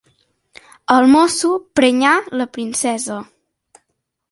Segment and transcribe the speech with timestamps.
[0.95, 1.51] El mosso
[1.81, 3.21] prenyà la princesa.